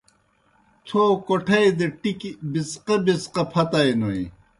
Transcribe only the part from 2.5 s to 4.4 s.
بِڅقہ بِڅقہ پھتائینوئے۔